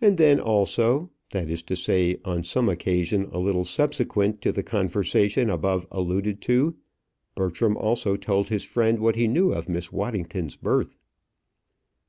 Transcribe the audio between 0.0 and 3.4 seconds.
And then, also that is to say, on some occasion a